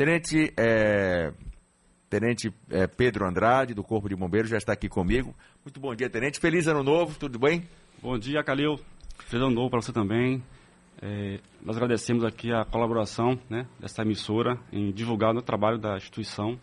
[0.00, 1.30] Tenente, é,
[2.08, 5.36] Tenente é, Pedro Andrade, do Corpo de Bombeiros, já está aqui comigo.
[5.62, 6.40] Muito bom dia, Tenente.
[6.40, 7.68] Feliz ano novo, tudo bem?
[8.00, 8.80] Bom dia, Calil.
[9.26, 10.42] Feliz ano novo para você também.
[11.02, 16.58] É, nós agradecemos aqui a colaboração né, dessa emissora em divulgar o trabalho da instituição.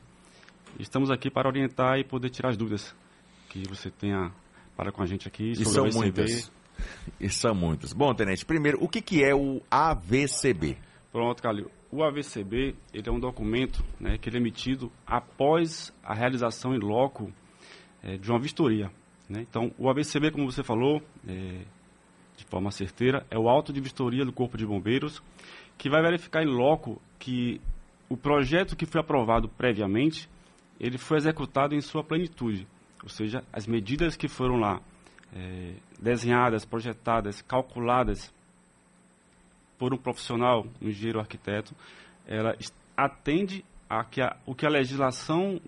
[0.80, 2.96] Estamos aqui para orientar e poder tirar as dúvidas
[3.50, 4.32] que você tenha
[4.76, 5.52] para com a gente aqui.
[5.52, 6.52] E são muitas.
[7.20, 7.94] E são muitas.
[7.94, 10.76] Bom, Tenente, primeiro, o que, que é o AVCB?
[11.12, 11.77] Pronto, Calil.
[11.92, 16.80] O AVCB ele é um documento né, que ele é emitido após a realização em
[16.80, 17.32] loco
[18.04, 18.92] é, de uma vistoria.
[19.30, 19.46] Né?
[19.50, 21.62] Então, o AVCB, como você falou, é,
[22.36, 25.22] de forma certeira, é o auto de vistoria do Corpo de Bombeiros,
[25.78, 27.62] que vai verificar em loco que
[28.10, 30.30] o projeto que foi aprovado previamente,
[30.80, 32.68] ele foi executado em sua plenitude.
[33.04, 34.82] Ou seja, as medidas que foram lá
[35.34, 38.34] é, desenhadas, projetadas, calculadas
[39.78, 41.76] por um profissional, um engenheiro arquiteto,
[42.26, 42.56] ela
[42.96, 45.62] atende a que a, o que a legislação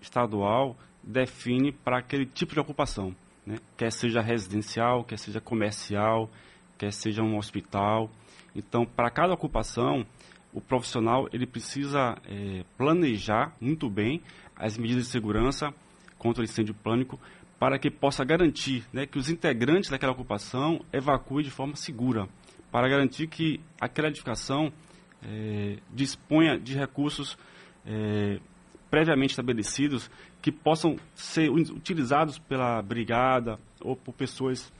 [0.00, 3.58] estadual define para aquele tipo de ocupação, né?
[3.76, 6.30] quer seja residencial, quer seja comercial,
[6.78, 8.10] quer seja um hospital.
[8.54, 10.06] Então, para cada ocupação,
[10.52, 14.22] o profissional ele precisa é, planejar muito bem
[14.56, 15.72] as medidas de segurança
[16.18, 17.20] contra o incêndio pânico
[17.58, 22.28] para que possa garantir né, que os integrantes daquela ocupação evacuem de forma segura
[22.70, 24.72] para garantir que aquela edificação
[25.22, 27.38] é, disponha de recursos
[27.84, 28.40] é,
[28.90, 34.72] previamente estabelecidos que possam ser utilizados pela brigada ou por pessoas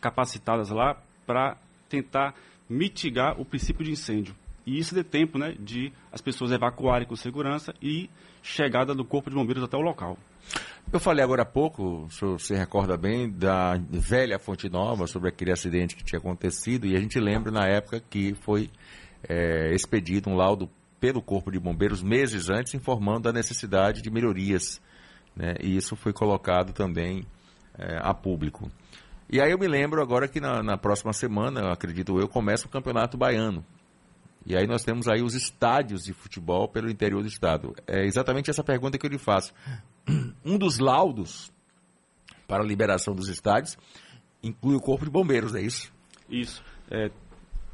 [0.00, 1.56] capacitadas lá para
[1.88, 2.34] tentar
[2.68, 4.34] mitigar o princípio de incêndio.
[4.68, 8.10] E isso dê tempo né, de as pessoas evacuarem com segurança e
[8.42, 10.18] chegada do Corpo de Bombeiros até o local.
[10.92, 15.30] Eu falei agora há pouco, o senhor se recorda bem, da velha Fonte Nova, sobre
[15.30, 18.70] aquele acidente que tinha acontecido, e a gente lembra na época que foi
[19.26, 20.68] é, expedido um laudo
[21.00, 24.82] pelo Corpo de Bombeiros meses antes, informando da necessidade de melhorias.
[25.34, 25.54] Né?
[25.62, 27.24] E isso foi colocado também
[27.78, 28.70] é, a público.
[29.30, 32.70] E aí eu me lembro agora que na, na próxima semana, acredito eu, começa o
[32.70, 33.64] Campeonato Baiano.
[34.48, 37.74] E aí nós temos aí os estádios de futebol pelo interior do estado.
[37.86, 39.52] É exatamente essa pergunta que eu lhe faço.
[40.42, 41.52] Um dos laudos
[42.46, 43.76] para a liberação dos estádios
[44.42, 45.92] inclui o Corpo de Bombeiros, é isso?
[46.30, 46.64] Isso.
[46.90, 47.10] É,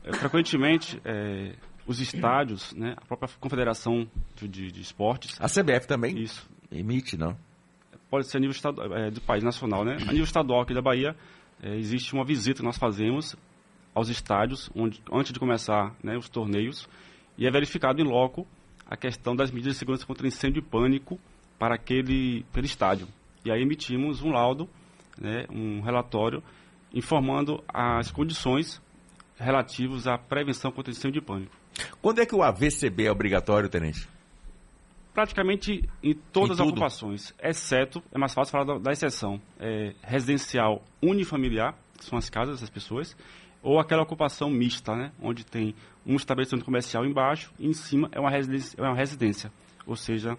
[0.02, 1.54] é, frequentemente, é,
[1.86, 5.40] os estádios, né, a própria Confederação de, de, de, Esportes...
[5.40, 6.20] A CBF também?
[6.20, 6.44] Isso.
[6.72, 7.38] Emite, não?
[8.10, 9.94] Pode ser a nível estadual, é, do país nacional, né?
[10.08, 11.14] A nível estadual aqui da Bahia,
[11.62, 13.36] é, existe uma visita que nós fazemos
[13.94, 16.88] aos estádios onde, antes de começar né, os torneios
[17.38, 18.46] e é verificado em loco
[18.86, 21.18] a questão das medidas de segurança contra incêndio e pânico
[21.58, 23.08] para aquele, aquele estádio.
[23.44, 24.68] E aí emitimos um laudo,
[25.18, 26.42] né, um relatório,
[26.92, 28.80] informando as condições
[29.36, 31.56] relativas à prevenção contra incêndio e pânico.
[32.00, 34.08] Quando é que o AVCB é obrigatório, Tenente?
[35.12, 39.94] Praticamente em todas em as ocupações, exceto, é mais fácil falar da, da exceção, é,
[40.02, 43.16] residencial unifamiliar, que são as casas das pessoas,
[43.64, 45.74] ou aquela ocupação mista, né, onde tem
[46.06, 49.50] um estabelecimento comercial embaixo e em cima é uma residência, é uma residência
[49.86, 50.36] ou seja,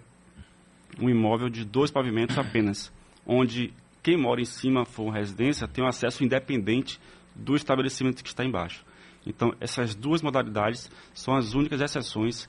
[1.00, 2.92] um imóvel de dois pavimentos apenas,
[3.26, 7.00] onde quem mora em cima for residência tem um acesso independente
[7.36, 8.86] do estabelecimento que está embaixo.
[9.26, 12.48] Então, essas duas modalidades são as únicas exceções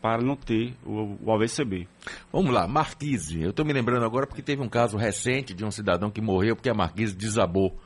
[0.00, 1.88] para não ter o, o AVCB.
[2.32, 3.40] Vamos lá, Marquise.
[3.40, 6.56] Eu estou me lembrando agora porque teve um caso recente de um cidadão que morreu
[6.56, 7.76] porque a Marquise desabou.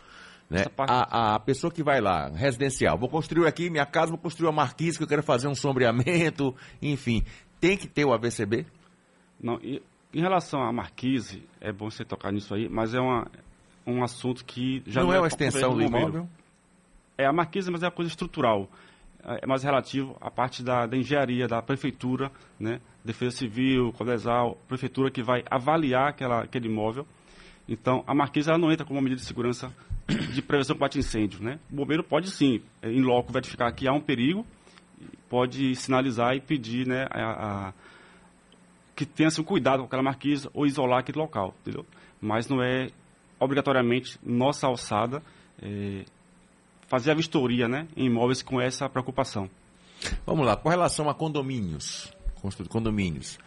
[0.49, 0.65] Né?
[0.79, 4.63] A, a, pessoa que vai lá, residencial, vou construir aqui minha casa, vou construir uma
[4.63, 7.25] marquise que eu quero fazer um sombreamento, enfim,
[7.61, 8.65] tem que ter o AVCB?
[9.41, 9.83] Não, e,
[10.15, 13.27] em relação à marquise, é bom você tocar nisso aí, mas é uma,
[13.87, 16.29] um assunto que já não, não é uma extensão do imóvel?
[17.19, 18.69] É a marquise, mas é uma coisa estrutural.
[19.25, 22.81] É, é mais relativo à parte da, da engenharia, da prefeitura, né?
[23.05, 27.07] Defesa Civil, Codesal, prefeitura que vai avaliar aquela, aquele imóvel.
[27.69, 29.73] Então, a marquise ela não entra como uma medida de segurança
[30.33, 31.59] de prevenção combate incêndio, né?
[31.71, 34.47] O bombeiro pode sim, em loco, verificar que há um perigo,
[35.29, 37.75] pode sinalizar e pedir, né, a, a
[38.95, 41.85] que tenha-se cuidado com aquela marquise ou isolar aquele local, entendeu?
[42.21, 42.89] Mas não é
[43.39, 45.23] obrigatoriamente nossa alçada
[45.61, 46.05] é,
[46.87, 49.51] fazer a vistoria, né, em imóveis com essa preocupação.
[50.25, 52.13] Vamos lá, com relação a condomínios,
[52.69, 53.39] condomínios,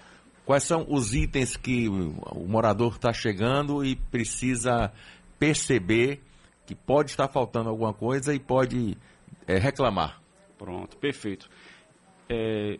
[0.49, 4.91] quais são os itens que o morador está chegando e precisa
[5.37, 6.23] perceber
[6.65, 8.97] que pode estar faltando alguma coisa e pode
[9.45, 10.19] é, reclamar.
[10.57, 11.47] Pronto, perfeito.
[12.27, 12.79] É,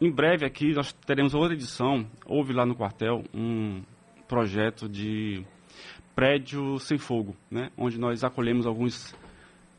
[0.00, 2.08] em breve aqui nós teremos outra edição.
[2.24, 3.82] Houve lá no quartel um
[4.28, 5.44] projeto de
[6.14, 7.72] prédio sem fogo, né?
[7.76, 9.12] onde nós acolhemos alguns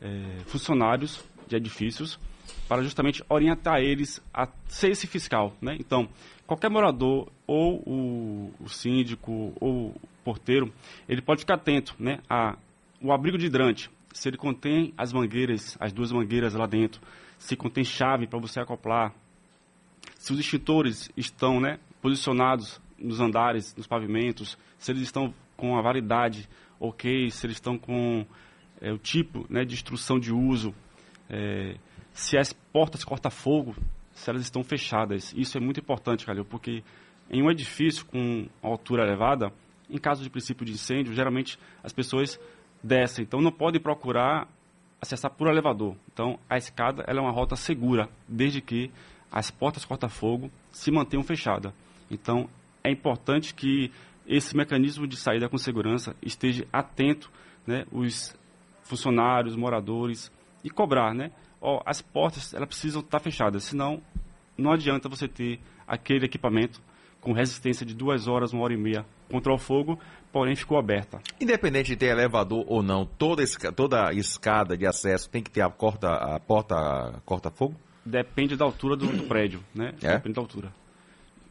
[0.02, 2.20] é, funcionários de edifícios
[2.68, 5.54] para justamente orientar eles a ser esse fiscal.
[5.62, 5.78] Né?
[5.80, 6.08] Então,
[6.46, 10.74] qualquer morador, ou o, o síndico, ou o porteiro,
[11.08, 12.58] ele pode ficar atento né, a
[13.02, 17.02] o abrigo de hidrante, se ele contém as mangueiras, as duas mangueiras lá dentro,
[17.38, 19.14] se contém chave para você acoplar,
[20.18, 25.82] se os extintores estão né, posicionados nos andares, nos pavimentos, se eles estão com a
[25.82, 26.50] validade
[26.80, 28.26] ok, se eles estão com
[28.82, 30.74] é, o tipo né, de instrução de uso,
[31.30, 31.76] é,
[32.16, 33.76] se as portas corta-fogo,
[34.14, 35.34] se elas estão fechadas.
[35.36, 36.82] Isso é muito importante, Calil, porque
[37.30, 39.52] em um edifício com altura elevada,
[39.90, 42.40] em caso de princípio de incêndio, geralmente as pessoas
[42.82, 44.48] descem, então não podem procurar
[45.02, 45.98] acessar por elevador.
[46.12, 48.90] Então a escada é uma rota segura, desde que
[49.30, 51.74] as portas corta-fogo se mantenham fechadas.
[52.10, 52.50] Então
[52.82, 53.92] é importante que
[54.26, 57.30] esse mecanismo de saída com segurança esteja atento,
[57.68, 58.34] né, os
[58.84, 60.32] funcionários, moradores
[60.64, 61.32] e cobrar, né?
[61.66, 64.00] Ó, as portas elas precisam estar fechadas, senão
[64.56, 66.80] não adianta você ter aquele equipamento
[67.20, 70.00] com resistência de duas horas, uma hora e meia contra o fogo,
[70.32, 71.20] porém ficou aberta.
[71.42, 75.62] Independente de ter elevador ou não, toda, esca toda escada de acesso tem que ter
[75.62, 77.76] a, corta, a porta corta-fogo?
[78.06, 79.96] Depende da altura do, do prédio, né?
[80.04, 80.18] É?
[80.18, 80.72] Depende da altura.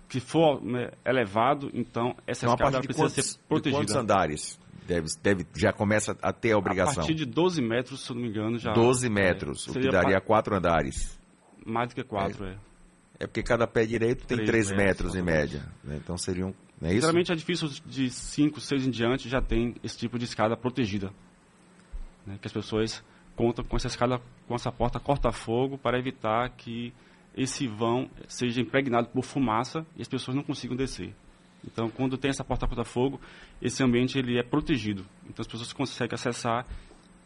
[0.08, 3.80] Se for né, elevado, então essa então, escada precisa quantos, ser protegida.
[3.80, 4.60] quantos andares?
[4.86, 6.92] Deve, deve, já começa a ter a obrigação.
[6.92, 8.72] A partir de 12 metros, se não me engano, já.
[8.72, 11.18] 12 metros, é, o que daria quatro andares.
[11.64, 12.50] Mais do que quatro, é.
[12.52, 12.74] é.
[13.18, 15.62] É porque cada pé direito tem 3 metros, metros em média.
[15.82, 15.96] Né?
[16.02, 16.54] Então seriam.
[16.80, 17.02] Não é isso?
[17.02, 21.10] Geralmente edifícios de 5, 6 em diante já tem esse tipo de escada protegida.
[22.26, 22.36] Né?
[22.40, 23.04] Que as pessoas
[23.36, 26.92] contam com essa escada, com essa porta corta-fogo para evitar que
[27.36, 31.14] esse vão seja impregnado por fumaça e as pessoas não consigam descer.
[31.66, 33.20] Então, quando tem essa porta corta-fogo,
[33.60, 35.04] esse ambiente ele é protegido.
[35.24, 36.66] Então, as pessoas conseguem acessar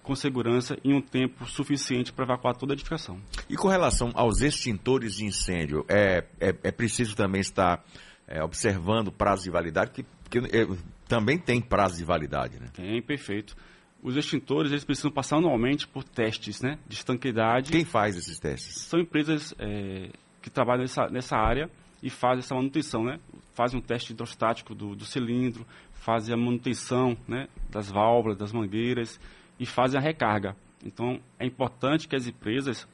[0.02, 3.20] com segurança em um tempo suficiente para evacuar toda a edificação.
[3.49, 7.85] E com relação aos extintores de incêndio, é, é, é preciso também estar
[8.26, 10.67] é, observando prazo de validade, que, que é,
[11.06, 12.69] também tem prazo de validade, né?
[12.73, 13.55] Tem, perfeito.
[14.02, 17.70] Os extintores eles precisam passar anualmente por testes né, de estanqueidade.
[17.70, 18.82] Quem faz esses testes?
[18.82, 21.69] São empresas é, que trabalham nessa, nessa área
[22.02, 23.18] e fazem essa manutenção, né?
[23.54, 29.20] Fazem um teste hidrostático do, do cilindro, fazem a manutenção né, das válvulas, das mangueiras,
[29.58, 30.56] e fazem a recarga.
[30.84, 32.86] Então, é importante que as empresas,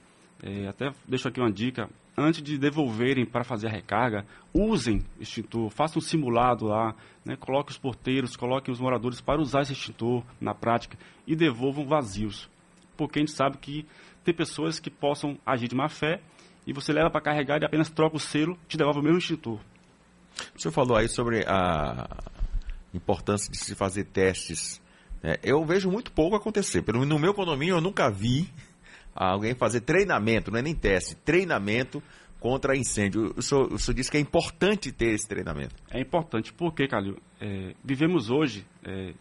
[0.43, 5.69] é, até deixo aqui uma dica, antes de devolverem para fazer a recarga, usem extintor,
[5.71, 10.25] façam um simulado lá, né, coloquem os porteiros, coloquem os moradores para usar esse extintor
[10.41, 10.97] na prática
[11.27, 12.49] e devolvam vazios.
[12.97, 13.87] Porque a gente sabe que
[14.25, 16.21] tem pessoas que possam agir de má fé
[16.67, 19.59] e você leva para carregar e apenas troca o selo te devolve o mesmo extintor.
[20.55, 22.09] O senhor falou aí sobre a
[22.93, 24.83] importância de se fazer testes
[25.25, 26.85] é, eu vejo muito pouco acontecer.
[26.93, 28.47] No meu condomínio eu nunca vi
[29.15, 32.03] alguém fazer treinamento, não é nem teste, treinamento
[32.39, 33.33] contra incêndio.
[33.35, 35.75] O senhor, o senhor disse que é importante ter esse treinamento.
[35.91, 39.15] É importante, porque, Calil, é, vivemos hoje é,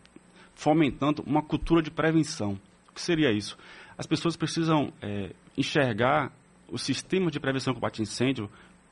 [0.54, 2.60] fomentando uma cultura de prevenção.
[2.90, 3.58] O que seria isso?
[3.98, 6.34] As pessoas precisam é, enxergar
[6.74, 8.50] o sistema de prevenção e combate a incêndio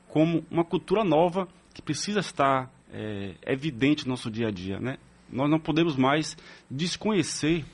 [0.08, 4.98] como uma cultura nova que precisa estar é, evidente no nosso dia a dia, né?
[5.28, 6.36] Nós não podemos mais
[6.70, 7.64] desconhecer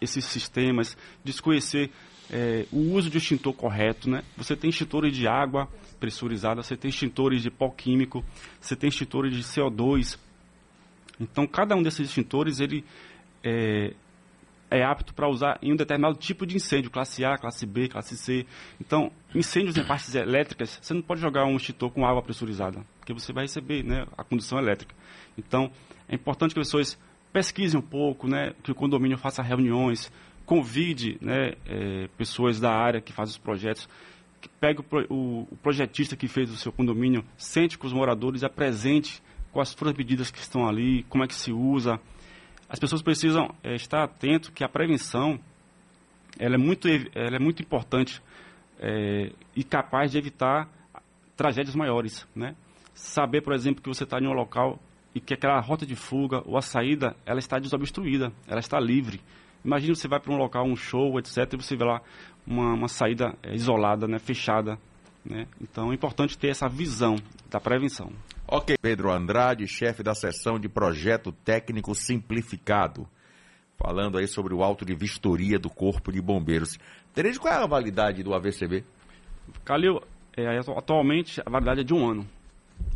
[0.00, 1.90] esses sistemas, desconhecer
[2.30, 4.10] é, o uso de extintor correto.
[4.10, 4.22] Né?
[4.36, 5.68] Você tem extintores de água
[6.00, 8.24] pressurizada, você tem extintores de pó químico,
[8.60, 10.18] você tem extintores de CO2.
[11.20, 12.84] Então, cada um desses extintores ele
[13.44, 13.94] é,
[14.74, 18.16] é apto para usar em um determinado tipo de incêndio, classe A, classe B, classe
[18.16, 18.44] C.
[18.80, 23.12] Então, incêndios em partes elétricas, você não pode jogar um extintor com água pressurizada, porque
[23.12, 24.92] você vai receber né, a condução elétrica.
[25.38, 25.70] Então,
[26.08, 26.98] é importante que as pessoas
[27.32, 30.10] pesquisem um pouco, né, que o condomínio faça reuniões,
[30.44, 33.88] convide né, é, pessoas da área que fazem os projetos,
[34.40, 38.42] que pegue o, o, o, projetista que fez o seu condomínio, sente com os moradores,
[38.42, 42.00] apresente quais foram as medidas que estão ali, como é que se usa.
[42.74, 45.38] As pessoas precisam é, estar atento que a prevenção
[46.36, 48.20] ela é muito, ela é muito importante
[48.80, 50.68] é, e capaz de evitar
[51.36, 52.56] tragédias maiores, né?
[52.92, 54.80] Saber, por exemplo, que você está em um local
[55.14, 59.20] e que aquela rota de fuga ou a saída ela está desobstruída, ela está livre.
[59.64, 62.02] Imagina você vai para um local, um show, etc., e você vê lá
[62.44, 64.80] uma, uma saída é, isolada, né, fechada.
[65.24, 65.46] Né?
[65.60, 67.16] Então é importante ter essa visão
[67.50, 68.12] da prevenção.
[68.46, 73.08] Ok, Pedro Andrade, chefe da seção de projeto técnico simplificado,
[73.78, 76.78] falando aí sobre o auto de vistoria do Corpo de Bombeiros.
[77.14, 78.84] Tereza, qual é a validade do AVCB?
[79.64, 80.00] Calil,
[80.36, 82.26] é, atualmente a validade é de um ano.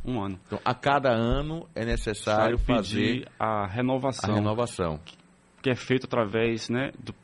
[0.05, 0.39] Um ano.
[0.47, 4.33] Então, a cada ano é necessário fazer a renovação.
[4.33, 4.99] A renovação.
[5.05, 5.17] Que,
[5.63, 7.15] que é feito através né, de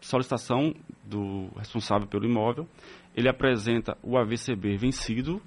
[0.00, 0.74] solicitação
[1.04, 2.66] do responsável pelo imóvel,
[3.14, 5.40] ele apresenta o AVCB vencido,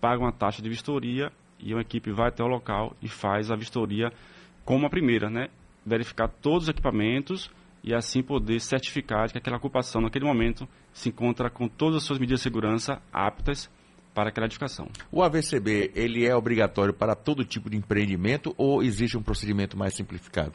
[0.00, 3.56] paga uma taxa de vistoria e uma equipe vai até o local e faz a
[3.56, 4.12] vistoria
[4.64, 5.48] como a primeira, né?
[5.84, 7.50] Verificar todos os equipamentos
[7.82, 12.18] e assim poder certificar que aquela ocupação naquele momento se encontra com todas as suas
[12.18, 13.70] medidas de segurança aptas
[14.12, 14.88] para aquela edificação.
[15.12, 19.94] O AVCB, ele é obrigatório para todo tipo de empreendimento ou existe um procedimento mais
[19.94, 20.54] simplificado?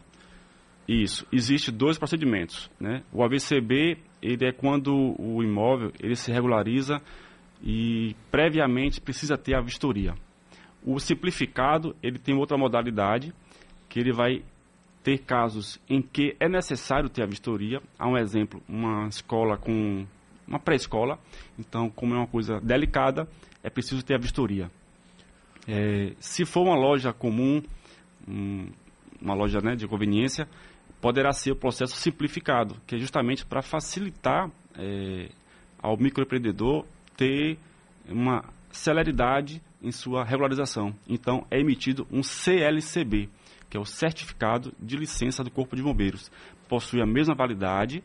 [0.88, 1.26] Isso.
[1.32, 2.70] Existe dois procedimentos.
[2.80, 3.04] Né?
[3.14, 7.02] O AVCB ele é quando o imóvel ele se regulariza
[7.64, 10.14] e previamente precisa ter a vistoria.
[10.84, 13.34] O simplificado ele tem outra modalidade
[13.90, 14.44] que ele vai
[15.04, 17.82] ter casos em que é necessário ter a vistoria.
[17.98, 20.06] Há um exemplo, uma escola com
[20.48, 21.20] uma pré-escola,
[21.58, 23.28] então como é uma coisa delicada,
[23.64, 24.70] é preciso ter a vistoria.
[25.68, 27.62] É, se for uma loja comum,
[28.28, 28.68] um,
[29.22, 30.48] uma loja né, de conveniência,
[31.02, 35.30] poderá ser o processo simplificado, que é justamente para facilitar é,
[35.82, 36.86] ao microempreendedor
[37.18, 37.58] ter
[38.08, 40.96] uma celeridade em sua regularização.
[41.10, 43.28] Então, é emitido um CLCB,
[43.70, 46.32] que é o Certificado de Licença do Corpo de Bombeiros.
[46.70, 48.04] Possui a mesma validade,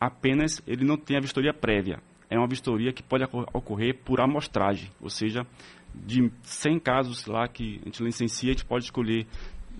[0.00, 2.00] apenas ele não tem a vistoria prévia.
[2.30, 5.46] É uma vistoria que pode ocorrer por amostragem, ou seja,
[5.94, 9.26] de 100 casos lá que a gente licencia, a gente pode escolher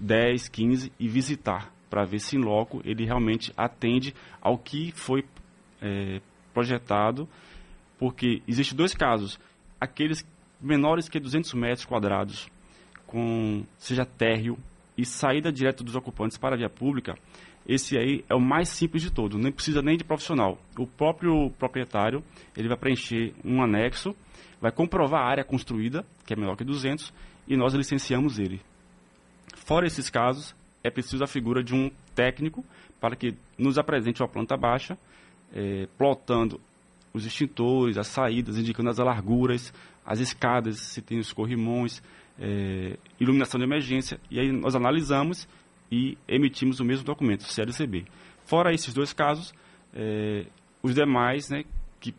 [0.01, 5.25] 10, 15 e visitar para ver se em loco ele realmente atende ao que foi
[5.81, 6.21] é,
[6.53, 7.29] projetado,
[7.99, 9.39] porque existem dois casos.
[9.81, 10.27] Aqueles
[10.61, 12.49] menores que 200 metros quadrados,
[13.07, 14.59] com seja térreo
[14.97, 17.15] e saída direta dos ocupantes para a via pública,
[17.69, 20.59] esse aí é o mais simples de todos, nem precisa nem de profissional.
[20.79, 22.25] O próprio proprietário,
[22.57, 24.17] ele vai preencher um anexo,
[24.59, 27.13] vai comprovar a área construída, que é menor que 200,
[27.47, 28.61] e nós licenciamos ele.
[29.55, 30.55] Fora esses casos,
[30.89, 32.65] é preciso a figura de um técnico
[33.01, 34.99] para que nos apresente uma planta baixa,
[35.55, 36.61] é, plotando
[37.13, 39.73] os extintores, as saídas, indicando as larguras,
[40.05, 42.03] as escadas, se tem os corrimões,
[42.39, 45.49] é, iluminação de emergência, e aí nós analisamos
[45.91, 48.07] e emitimos o mesmo documento, CLCB.
[48.45, 49.53] Fora esses dois casos,
[49.95, 50.47] é,
[50.83, 51.65] os demais, né,
[52.01, 52.15] que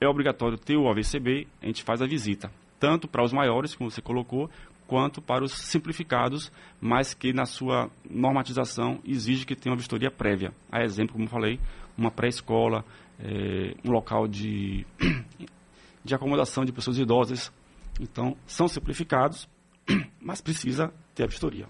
[0.00, 3.90] é obrigatório ter o AVCB, a gente faz a visita, tanto para os maiores, como
[3.90, 4.50] você colocou,
[4.86, 10.52] quanto para os simplificados, mas que na sua normatização exige que tenha uma vistoria prévia.
[10.70, 11.58] A exemplo, como falei,
[11.96, 12.84] uma pré-escola,
[13.18, 14.86] é, um local de,
[16.04, 17.52] de acomodação de pessoas idosas.
[18.00, 19.48] Então, são simplificados,
[20.20, 21.66] mas precisa ter a vistoria.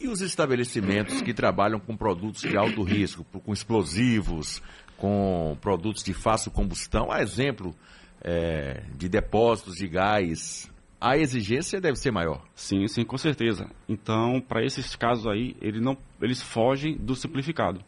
[0.00, 4.62] E os estabelecimentos que trabalham com produtos de alto risco, com explosivos,
[4.96, 7.74] com produtos de fácil combustão, a exemplo
[8.20, 10.70] é, de depósitos de gás
[11.04, 12.42] a exigência deve ser maior.
[12.54, 13.68] Sim, sim, com certeza.
[13.86, 17.78] Então, para esses casos aí, ele não, eles fogem do simplificado.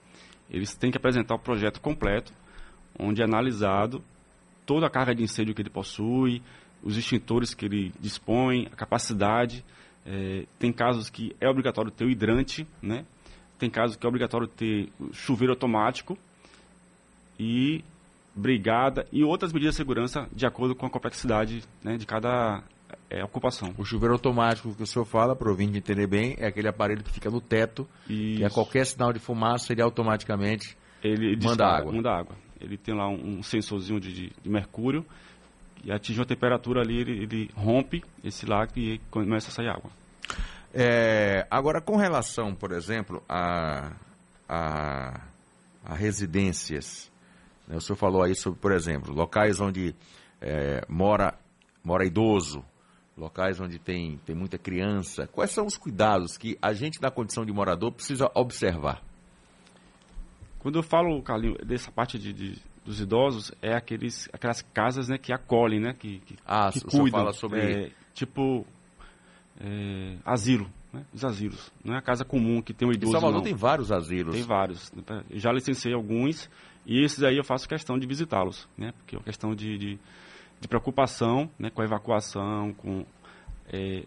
[0.50, 2.30] Eles têm que apresentar o projeto completo,
[2.99, 4.04] onde é analisado
[4.66, 6.42] toda a carga de incêndio que ele possui,
[6.82, 9.64] os extintores que ele dispõe, a capacidade.
[10.04, 13.06] É, tem casos que é obrigatório ter o hidrante, né?
[13.58, 16.18] Tem casos que é obrigatório ter chuveiro automático
[17.40, 17.82] e
[18.35, 22.62] brigada e outras medidas de segurança de acordo com a complexidade né, de cada
[23.11, 23.75] é, ocupação.
[23.78, 27.02] O chuveiro automático que o senhor fala, para o ouvinte entender bem, é aquele aparelho
[27.02, 28.38] que fica no teto, Isso.
[28.38, 31.93] que a qualquer sinal de fumaça ele automaticamente ele manda água.
[31.93, 32.37] Manda água.
[32.61, 35.05] Ele tem lá um, um sensorzinho de, de, de, mercúrio
[35.85, 39.90] e atinge uma temperatura ali, ele, ele rompe esse lacre e começa a sair água.
[40.75, 43.93] É, agora, com relação, por exemplo, a,
[44.49, 45.21] a,
[45.85, 47.11] a residências,
[47.69, 49.95] né, o senhor falou aí sobre, por exemplo, locais onde
[50.40, 51.38] é, mora,
[51.85, 52.64] mora idoso,
[53.16, 57.44] locais onde tem, tem muita criança, quais são os cuidados que a gente, na condição
[57.44, 59.02] de morador, precisa observar?
[60.58, 65.16] Quando eu falo, Carlinhos, dessa parte de, de, dos idosos, é aqueles, aquelas casas né,
[65.16, 67.20] que acolhem, né, que, que, ah, que cuidam.
[67.20, 67.61] fala sobre...
[67.61, 68.66] É, tipo,
[69.61, 71.73] é, asilo, né, os asilos.
[71.85, 73.44] Não é a casa comum que tem um idoso, Em Salvador não.
[73.44, 74.35] tem vários asilos.
[74.35, 74.92] Tem vários.
[75.30, 76.50] Eu já licenciei alguns
[76.85, 79.99] e esses aí eu faço questão de visitá-los, né, porque é uma questão de, de
[80.60, 83.04] de preocupação né, com a evacuação, com
[83.72, 84.04] é,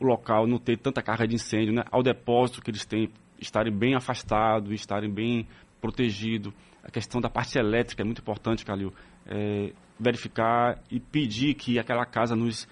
[0.00, 3.08] o local não ter tanta carga de incêndio, né, ao depósito que eles têm
[3.40, 5.46] estarem bem afastados, estarem bem
[5.80, 6.52] protegidos.
[6.82, 8.92] A questão da parte elétrica é muito importante, Calil.
[9.26, 12.68] É, verificar e pedir que aquela casa nos,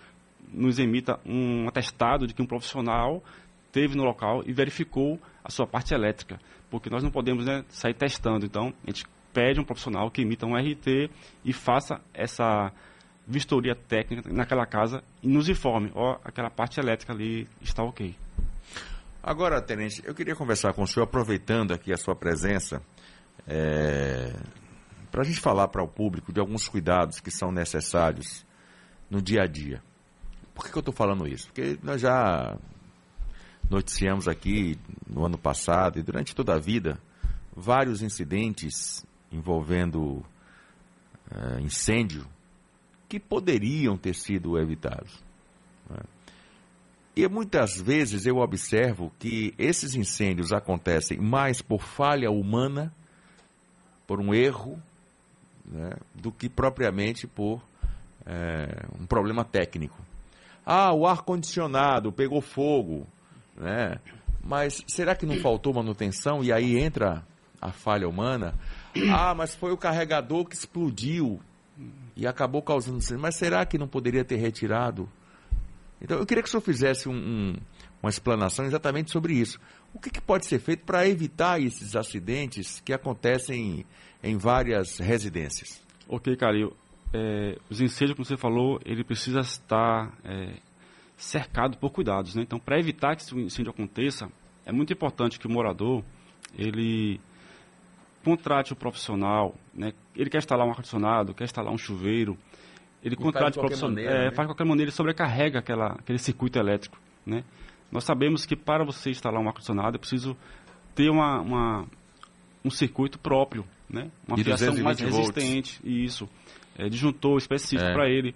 [0.53, 3.23] nos emita um atestado de que um profissional
[3.73, 6.39] teve no local e verificou a sua parte elétrica,
[6.71, 8.47] porque nós não podemos né, sair testando.
[8.47, 11.11] Então, a gente pede um profissional que emita um RT
[11.45, 12.73] e faça essa
[13.27, 18.15] vistoria técnica naquela casa e nos informe, ó, aquela parte elétrica ali está ok.
[19.23, 22.83] Agora, Tenente, eu queria conversar com o senhor, aproveitando aqui a sua presença,
[23.47, 24.35] é,
[25.11, 28.45] para a gente falar para o público de alguns cuidados que são necessários
[29.09, 29.83] no dia a dia.
[30.55, 31.47] Por que, que eu estou falando isso?
[31.47, 32.57] Porque nós já
[33.71, 37.01] noticiamos aqui no ano passado e durante toda a vida
[37.57, 40.25] vários incidentes envolvendo
[41.31, 42.27] uh, incêndio
[43.09, 45.23] que poderiam ter sido evitados.
[45.89, 45.99] Né?
[47.17, 52.93] E muitas vezes eu observo que esses incêndios acontecem mais por falha humana,
[54.07, 54.83] por um erro,
[55.65, 57.63] né, do que propriamente por
[58.27, 59.97] é, um problema técnico.
[60.67, 63.07] Ah, o ar-condicionado pegou fogo,
[63.57, 64.01] né?
[64.43, 67.25] mas será que não faltou manutenção e aí entra
[67.61, 68.55] a falha humana?
[69.13, 71.41] Ah, mas foi o carregador que explodiu
[72.17, 73.23] e acabou causando incêndio.
[73.23, 75.09] Mas será que não poderia ter retirado?
[76.01, 77.57] Então, eu queria que o senhor fizesse um, um,
[78.03, 79.59] uma explanação exatamente sobre isso.
[79.93, 83.87] O que, que pode ser feito para evitar esses acidentes que acontecem
[84.23, 85.83] em várias residências?
[86.09, 86.77] Ok, Calil.
[87.13, 90.57] É, os incêndios, como você falou, ele precisa estar é,
[91.17, 92.35] cercado por cuidados.
[92.35, 92.43] Né?
[92.43, 94.29] Então, para evitar que o incêndio aconteça,
[94.67, 96.05] é muito importante que o morador
[96.57, 97.21] ele
[98.25, 99.55] contrate o profissional.
[99.75, 99.93] Né?
[100.17, 102.37] Ele quer instalar um ar-condicionado, quer instalar um chuveiro,
[103.03, 104.31] ele contrata o profissional, maneira, é, né?
[104.31, 107.45] faz de qualquer maneira, ele sobrecarrega aquela, aquele circuito elétrico, né?
[107.93, 110.35] Nós sabemos que para você instalar um ar-condicionado é preciso
[110.95, 111.87] ter uma, uma,
[112.65, 114.11] um circuito próprio, né?
[114.27, 116.29] Uma fiação mais resistente, e isso,
[116.79, 117.93] é, disjuntor específico é.
[117.93, 118.35] para ele.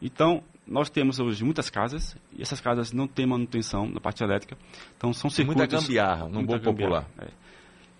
[0.00, 4.56] Então, nós temos hoje muitas casas, e essas casas não têm manutenção na parte elétrica,
[4.96, 5.60] então são circuitos...
[5.60, 7.04] Muita gambiarra, num bom popular.
[7.18, 7.28] É.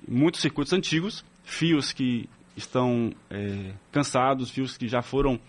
[0.07, 5.41] Muitos circuitos antigos, fios que estão é, cansados, fios que já foram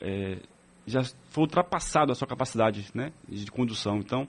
[0.00, 0.38] é,
[0.86, 3.98] já foi ultrapassado a sua capacidade né, de condução.
[3.98, 4.26] Então,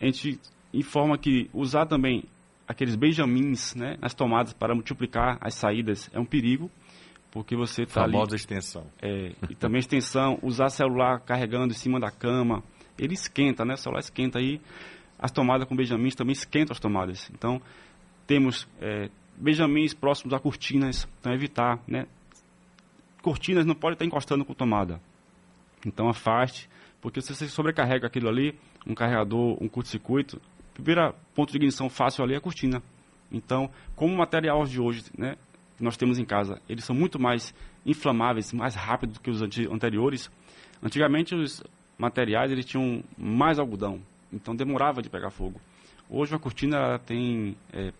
[0.00, 0.40] a gente
[0.72, 2.24] informa que usar também
[2.66, 6.70] aqueles benjamins né, nas tomadas para multiplicar as saídas é um perigo,
[7.30, 8.12] porque você está ali...
[8.12, 8.86] Famosa extensão.
[9.00, 12.62] É, e também extensão, usar celular carregando em cima da cama,
[12.98, 13.74] ele esquenta, né?
[13.74, 14.60] O celular esquenta aí.
[15.18, 17.30] As tomadas com benjamins também esquentam as tomadas.
[17.32, 17.60] Então,
[18.26, 22.06] temos é, benjamins próximos a cortinas, então evitar, né?
[23.22, 25.00] cortinas não pode estar encostando com tomada.
[25.84, 26.68] Então afaste,
[27.00, 30.40] porque se você sobrecarrega aquilo ali, um carregador, um curto-circuito,
[30.74, 32.82] primeiro ponto de ignição fácil ali é a cortina.
[33.30, 35.36] Então, como o material de hoje, né,
[35.76, 37.52] que nós temos em casa, eles são muito mais
[37.84, 40.30] inflamáveis, mais rápidos do que os anteriores.
[40.82, 41.62] Antigamente os
[41.98, 44.00] materiais eles tinham mais algodão,
[44.32, 45.60] então demorava de pegar fogo.
[46.08, 47.92] Hoje a cortina tem é,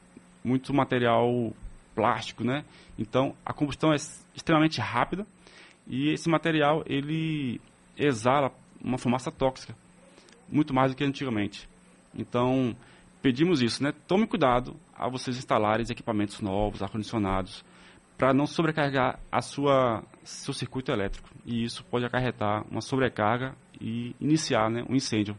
[0.46, 1.52] muito material
[1.92, 2.64] plástico, né?
[2.96, 3.96] Então a combustão é
[4.34, 5.26] extremamente rápida
[5.88, 7.60] e esse material ele
[7.96, 9.74] exala uma fumaça tóxica,
[10.48, 11.68] muito mais do que antigamente.
[12.14, 12.76] Então
[13.20, 13.92] pedimos isso, né?
[14.06, 17.64] Tome cuidado ao vocês instalarem equipamentos novos, ar-condicionados,
[18.16, 24.14] para não sobrecarregar a sua seu circuito elétrico e isso pode acarretar uma sobrecarga e
[24.20, 25.36] iniciar, né, um incêndio.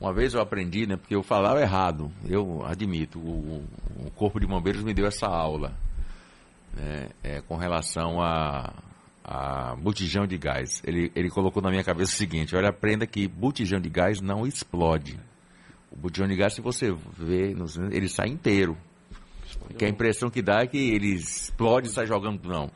[0.00, 3.64] Uma vez eu aprendi, né, porque eu falava errado, eu admito, o,
[3.98, 5.74] o Corpo de Bombeiros me deu essa aula
[6.74, 8.72] né, é, com relação a,
[9.24, 10.82] a botijão de gás.
[10.84, 14.46] Ele, ele colocou na minha cabeça o seguinte: olha, aprenda que botijão de gás não
[14.46, 15.18] explode.
[15.90, 17.54] O botijão de gás, se você vê,
[17.90, 18.76] ele sai inteiro.
[19.78, 22.46] Que a impressão que dá é que ele explode e sai jogando.
[22.46, 22.70] Não.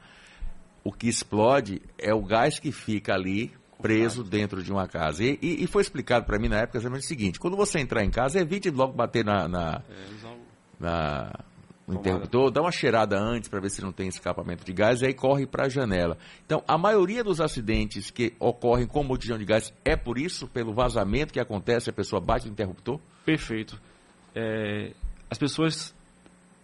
[0.83, 5.25] O que explode é o gás que fica ali preso dentro de uma casa.
[5.25, 8.05] E, e, e foi explicado para mim na época exatamente o seguinte: quando você entrar
[8.05, 10.29] em casa, evite logo bater na, na, é,
[10.79, 11.33] na
[11.91, 15.07] no interruptor, dá uma cheirada antes para ver se não tem escapamento de gás e
[15.07, 16.17] aí corre para a janela.
[16.47, 20.73] Então, a maioria dos acidentes que ocorrem com botijão de gás é por isso, pelo
[20.73, 23.01] vazamento que acontece, a pessoa bate no interruptor?
[23.25, 23.81] Perfeito.
[24.35, 24.93] É,
[25.29, 25.95] as pessoas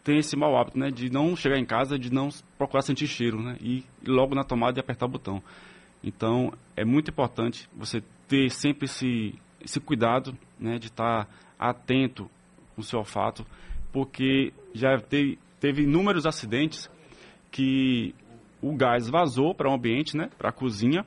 [0.05, 3.43] têm esse mau hábito, né, de não chegar em casa, de não procurar sentir cheiro,
[3.43, 5.43] né, e logo na tomada e apertar o botão.
[6.03, 11.29] Então, é muito importante você ter sempre esse, esse cuidado né, de estar
[11.59, 12.31] atento
[12.75, 13.47] com o seu olfato,
[13.93, 16.91] porque já teve, teve inúmeros acidentes
[17.51, 18.15] que
[18.61, 21.05] o gás vazou para o um ambiente, né, para a cozinha,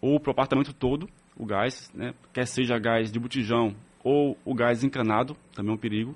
[0.00, 4.54] ou para o apartamento todo, o gás, né, quer seja gás de botijão ou o
[4.54, 6.14] gás encanado, também é um perigo.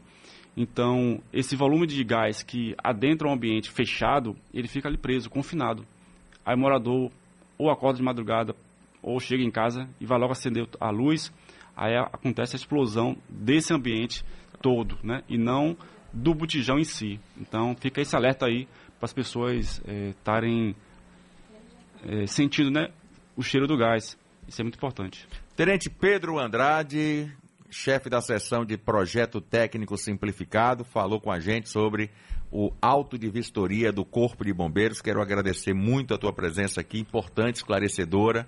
[0.56, 5.86] Então, esse volume de gás que adentra um ambiente fechado, ele fica ali preso, confinado.
[6.44, 7.10] Aí o morador
[7.58, 8.54] ou acorda de madrugada,
[9.02, 11.32] ou chega em casa e vai logo acender a luz,
[11.76, 14.24] aí acontece a explosão desse ambiente
[14.60, 15.22] todo, né?
[15.28, 15.76] E não
[16.12, 17.20] do botijão em si.
[17.36, 18.66] Então fica esse alerta aí
[18.98, 20.74] para as pessoas estarem
[22.04, 22.88] é, é, sentindo né,
[23.36, 24.18] o cheiro do gás.
[24.48, 25.26] Isso é muito importante.
[25.54, 27.30] Tenente Pedro Andrade,
[27.70, 32.10] chefe da seção de projeto técnico simplificado, falou com a gente sobre
[32.50, 35.00] o auto de vistoria do Corpo de Bombeiros.
[35.00, 38.46] Quero agradecer muito a tua presença aqui, importante, esclarecedora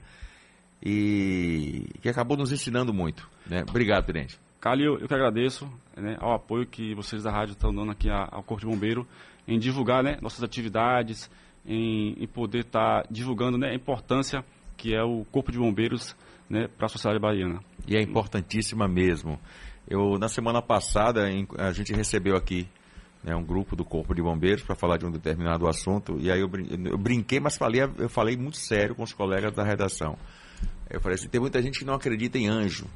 [0.83, 3.29] e que acabou nos ensinando muito.
[3.47, 3.65] Né?
[3.69, 4.39] Obrigado, Tenente.
[4.61, 8.43] Calil, eu que agradeço né, ao apoio que vocês da rádio estão dando aqui ao
[8.43, 9.07] Corpo de Bombeiro
[9.47, 11.31] em divulgar né, nossas atividades,
[11.65, 14.45] em, em poder estar tá divulgando né, a importância
[14.79, 16.17] que é o Corpo de Bombeiros
[16.49, 17.61] né, para a sociedade baiana.
[17.87, 19.38] E é importantíssima mesmo.
[19.87, 22.67] Eu, na semana passada, a gente recebeu aqui
[23.23, 26.41] né, um grupo do Corpo de Bombeiros para falar de um determinado assunto, e aí
[26.41, 26.51] eu,
[26.91, 30.17] eu brinquei, mas falei, eu falei muito sério com os colegas da redação.
[30.88, 32.87] Eu falei assim, tem muita gente que não acredita em anjo.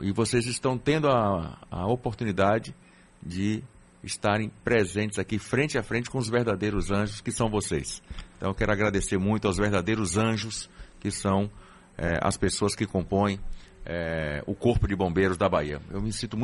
[0.00, 2.74] E vocês estão tendo a, a oportunidade
[3.22, 3.62] de
[4.02, 8.02] estarem presentes aqui frente a frente com os verdadeiros anjos que são vocês.
[8.36, 10.68] Então eu quero agradecer muito aos verdadeiros anjos
[11.04, 11.50] que são
[11.98, 13.38] é, as pessoas que compõem
[13.84, 15.82] é, o Corpo de Bombeiros da Bahia.
[15.90, 16.42] Eu me sinto muito